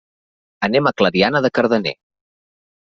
[0.69, 1.97] Anem a Clariana de Cardener.